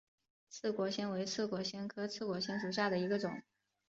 [0.49, 3.43] 刺果藓为刺果藓科刺果藓属下的一个种。